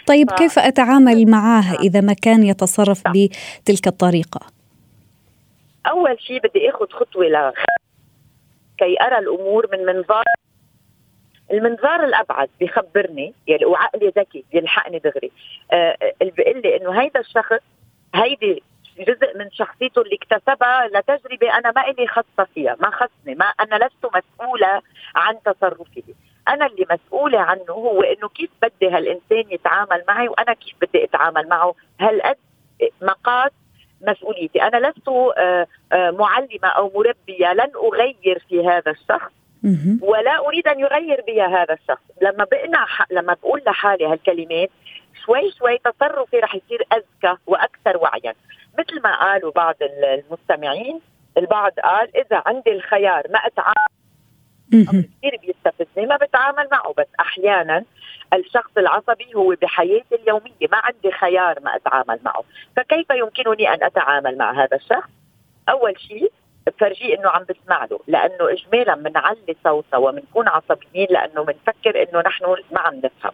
طيب 0.08 0.32
ف... 0.32 0.34
كيف 0.34 0.60
أتعامل 0.60 1.32
معاه 1.32 1.74
إذا 1.84 2.02
ما 2.02 2.14
كان 2.14 2.44
يتصرف 2.44 3.02
نعم. 3.06 3.14
بتلك 3.14 3.88
الطريقة؟ 3.88 4.40
أول 5.88 6.20
شيء 6.20 6.40
بدي 6.40 6.70
آخذ 6.70 6.90
خطوة 6.90 7.26
ل 7.26 7.54
كي 8.78 8.96
أرى 9.02 9.18
الأمور 9.18 9.68
من 9.72 9.86
منظار 9.86 10.24
المنظار 11.52 12.04
الأبعد 12.04 12.50
بخبرني 12.62 13.34
يعني 13.48 13.66
وعقلي 13.66 14.14
ذكي 14.18 14.46
بيلحقني 14.52 15.00
دغري. 15.00 15.32
آه 15.72 15.98
اللي 16.22 16.32
بيقول 16.32 16.62
لي 16.62 16.78
إنه 16.78 17.02
هيدا 17.02 17.20
الشخص 17.20 17.64
هيدي 18.16 18.64
جزء 19.00 19.38
من 19.38 19.52
شخصيته 19.52 20.02
اللي 20.02 20.16
اكتسبها 20.16 20.88
لتجربه 20.88 21.58
أنا 21.58 21.72
ما 21.76 21.90
إلي 21.90 22.08
خاصة 22.08 22.48
فيها 22.56 22.76
ما 22.80 22.90
خصني 22.90 23.36
ما 23.36 23.46
أنا 23.46 23.86
لست 23.86 24.06
مسؤولة 24.06 24.82
عن 25.16 25.36
تصرفه 25.46 26.04
أنا 26.50 26.66
اللي 26.66 26.86
مسؤولة 26.92 27.40
عنه 27.40 27.70
هو 27.70 28.02
إنه 28.02 28.30
كيف 28.30 28.50
بدي 28.62 28.90
هالإنسان 28.90 29.44
يتعامل 29.52 30.04
معي 30.08 30.28
وأنا 30.28 30.54
كيف 30.54 30.76
بدي 30.82 31.04
أتعامل 31.04 31.48
معه. 31.48 31.76
هالقد 32.00 32.38
مقاس 33.02 33.52
مسؤوليتي. 34.02 34.62
أنا 34.62 34.88
لست 34.88 35.08
آه، 35.08 35.68
آه، 35.92 36.12
معلمة 36.12 36.68
أو 36.68 36.92
مربية 36.96 37.54
لن 37.54 37.72
أغير 37.76 38.44
في 38.50 38.68
هذا 38.68 38.92
الشخص. 38.92 39.32
ولا 40.02 40.48
أريد 40.48 40.68
أن 40.68 40.80
يغير 40.80 41.24
بي 41.28 41.42
هذا 41.42 41.74
الشخص. 41.74 42.04
لما 42.22 42.44
بقنع 42.44 42.88
لما 43.12 43.34
بقول 43.34 43.62
لحالي 43.68 44.06
هالكلمات 44.06 44.70
شوي 45.26 45.52
شوي 45.52 45.78
تصرفي 45.78 46.40
رح 46.40 46.56
يصير 46.56 46.84
أذكى 46.94 47.38
وأكثر 47.48 47.98
وعيا. 47.98 48.34
مثل 48.80 49.02
ما 49.04 49.20
قالوا 49.20 49.52
بعض 49.52 49.76
المستمعين 49.82 51.00
البعض 51.38 51.72
قال 51.84 52.18
إذا 52.18 52.44
عندي 52.46 52.72
الخيار 52.72 53.24
ما 53.30 53.40
أتعامل 53.40 53.90
كثير 54.72 55.40
بيستفزني 55.42 56.06
ما 56.06 56.18
بتعامل 56.18 56.68
معه. 56.72 56.94
بس 56.98 57.08
أحيانا 57.20 57.84
الشخص 58.34 58.72
العصبي 58.78 59.36
هو 59.36 59.56
بحياتي 59.62 60.16
اليومية 60.16 60.68
ما 60.72 60.78
عندي 60.78 61.12
خيار 61.12 61.60
ما 61.60 61.76
أتعامل 61.76 62.20
معه. 62.26 62.44
فكيف 62.76 63.10
يمكنني 63.10 63.74
أن 63.74 63.84
أتعامل 63.84 64.38
مع 64.38 64.64
هذا 64.64 64.78
الشخص؟ 64.78 65.10
أول 65.70 66.00
شيء 66.00 66.32
بفرجيه 66.68 67.18
إنه 67.18 67.30
عم 67.30 67.46
بسمع 67.50 67.86
له 67.86 68.00
لأنه 68.08 68.52
اجمالا 68.52 68.96
بنعلي 68.96 69.56
صوتنا 69.64 69.98
وبنكون 70.00 70.48
عصبيين 70.48 71.08
لأنه 71.10 71.44
بنفكر 71.44 72.04
إنه 72.04 72.22
نحن 72.22 72.46
ما 72.72 72.80
عم 72.80 72.96
نفهم. 72.96 73.32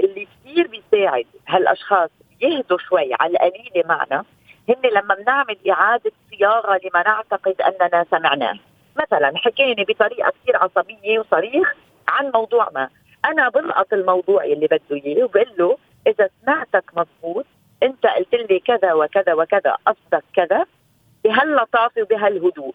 اللي 0.00 0.26
كثير 0.44 0.66
بيساعد 0.66 1.26
هالأشخاص 1.48 2.10
يهدوا 2.40 2.78
شوي 2.78 3.14
على 3.20 3.32
القليله 3.32 3.88
معنا 3.88 4.24
هن 4.68 4.90
لما 4.92 5.14
بنعمل 5.14 5.56
إعادة 5.70 6.12
صياغه 6.30 6.80
لما 6.84 7.02
نعتقد 7.02 7.54
أننا 7.60 8.04
سمعناه. 8.10 8.58
مثلا 8.96 9.32
حكيني 9.36 9.84
بطريقة 9.84 10.32
كثير 10.42 10.56
عصبية 10.56 11.18
وصريخ 11.18 11.74
عن 12.08 12.30
موضوع 12.34 12.68
ما. 12.74 12.88
أنا 13.24 13.48
بلقط 13.48 13.92
الموضوع 13.92 14.44
اللي 14.44 14.66
بده 14.66 14.80
إياه 14.92 15.24
وبقول 15.24 15.52
له 15.58 15.78
إذا 16.06 16.28
سمعتك 16.42 16.84
مضبوط 16.96 17.46
أنت 17.82 18.06
قلت 18.06 18.34
لي 18.34 18.60
كذا 18.60 18.92
وكذا 18.92 19.34
وكذا 19.34 19.76
قصدك 19.86 20.24
كذا 20.34 20.66
بهاللطافه 21.26 22.02
وبهالهدوء 22.02 22.74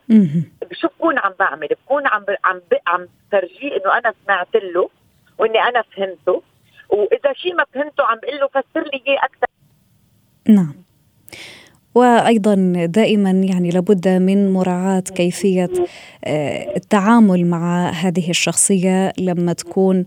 شو 0.72 0.88
بكون 0.88 1.20
عم 1.20 1.34
بعمل 1.40 1.68
بكون 1.68 2.08
عم. 2.08 2.26
عم. 2.44 2.62
عم 2.88 3.08
فرجيه 3.32 3.76
إنه 3.78 3.98
أنا 3.98 4.14
سمعت 4.26 4.56
له 4.56 4.90
وإني 5.38 5.60
أنا 5.60 5.82
فهمته 5.82 6.44
وإذا 6.90 7.34
شيء 7.34 7.56
ما 7.56 7.66
فهمته 7.74 8.04
عم 8.04 8.18
بقول 8.24 8.40
له 8.40 8.48
فسر 8.48 8.82
لي 8.82 9.02
إياه 9.08 9.20
أكثر 9.26 9.48
نعم 10.50 10.76
وأيضا 11.96 12.56
دائما 12.86 13.32
يعني 13.32 13.70
لابد 13.70 14.08
من 14.08 14.54
مراعاة 14.54 15.00
كيفية 15.00 15.70
آه، 16.26 16.76
التعامل 16.76 17.46
مع 17.46 17.90
هذه 17.90 18.30
الشخصية 18.30 19.14
لما 19.18 19.54
تكون 19.54 20.06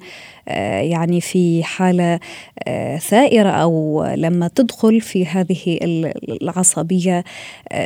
آه، 0.48 0.80
يعني 0.80 1.20
في 1.20 1.64
حالة 1.64 2.20
آه، 2.68 2.96
ثائرة 2.96 3.48
أو 3.48 4.04
لما 4.16 4.48
تدخل 4.48 5.00
في 5.00 5.26
هذه 5.26 5.78
العصبية. 6.42 7.24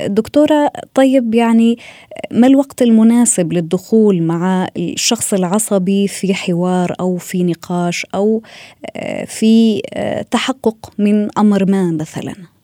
دكتورة 0.07 0.71
طيب 0.95 1.35
يعني 1.35 1.79
ما 2.31 2.47
الوقت 2.47 2.83
المناسب 2.83 3.53
للدخول 3.53 4.23
مع 4.23 4.69
الشخص 4.77 5.35
العصبي 5.35 6.09
في 6.09 6.35
حوار 6.35 6.95
أو 7.01 7.17
في 7.17 7.45
نقاش 7.45 8.07
أو 8.15 8.43
في 9.27 9.81
تحقق 10.31 10.93
من 10.99 11.39
أمر 11.39 11.71
ما 11.71 11.91
مثلا؟ 11.91 12.58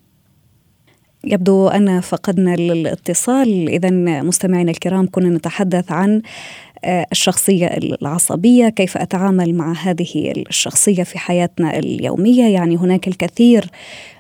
يبدو 1.26 1.68
أن 1.68 2.00
فقدنا 2.00 2.54
الاتصال 2.54 3.68
إذا 3.68 3.90
مستمعينا 4.22 4.70
الكرام 4.70 5.08
كنا 5.12 5.28
نتحدث 5.28 5.92
عن 5.92 6.22
آه، 6.84 7.06
الشخصية 7.12 7.66
العصبية 7.66 8.68
كيف 8.68 8.96
أتعامل 8.96 9.54
مع 9.54 9.72
هذه 9.72 10.32
الشخصية 10.36 11.02
في 11.02 11.18
حياتنا 11.18 11.78
اليومية؟ 11.78 12.44
يعني 12.44 12.76
هناك 12.76 13.08
الكثير 13.08 13.70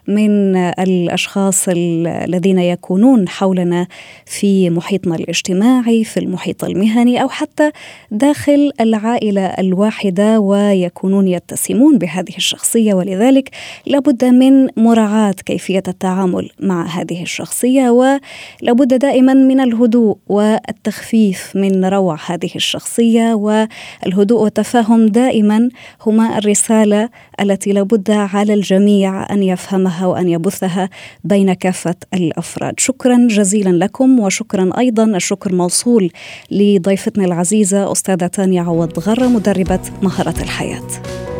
من 0.08 0.56
الأشخاص 0.56 1.64
الذين 1.68 2.58
يكونون 2.58 3.28
حولنا 3.28 3.86
في 4.26 4.70
محيطنا 4.70 5.14
الاجتماعي 5.14 6.04
في 6.04 6.20
المحيط 6.20 6.64
المهني 6.64 7.22
أو 7.22 7.28
حتى 7.28 7.70
داخل 8.10 8.72
العائلة 8.80 9.46
الواحدة 9.46 10.40
ويكونون 10.40 11.28
يتسمون 11.28 11.98
بهذه 11.98 12.36
الشخصية. 12.36 12.94
ولذلك 12.94 13.50
لابد 13.86 14.24
من 14.24 14.68
مراعاة 14.76 15.34
كيفية 15.46 15.82
التعامل 15.88 16.50
مع 16.60 16.86
هذه 16.86 17.22
الشخصية 17.22 17.90
ولابد 17.90 18.94
دائما 18.94 19.34
من 19.34 19.60
الهدوء 19.60 20.16
والتخفيف 20.26 21.52
من 21.56 21.84
روع 21.84 22.18
هذه 22.26 22.50
الشخصية 22.56 23.34
والهدوء 23.34 24.42
والتفاهم 24.42 25.06
دائما 25.06 25.68
هما 26.06 26.38
الرسالة 26.38 27.08
التي 27.40 27.72
لابد 27.72 28.10
على 28.10 28.54
الجميع 28.54 29.32
أن 29.32 29.42
يفهمها. 29.42 29.93
ينقلها 29.94 30.06
وأن 30.06 30.28
يبثها 30.28 30.90
بين 31.24 31.52
كافة 31.52 31.94
الأفراد. 32.14 32.74
شكرا 32.80 33.26
جزيلا 33.30 33.84
لكم 33.84 34.20
وشكرا 34.20 34.70
أيضا 34.78 35.04
الشكر 35.04 35.54
موصول 35.54 36.10
لضيفتنا 36.50 37.24
العزيزة 37.24 37.92
أستاذة 37.92 38.26
تانيا 38.26 38.62
عوض 38.62 38.98
غرة 38.98 39.26
مدربة 39.28 39.80
مهارة 40.02 40.42
الحياة. 40.42 41.33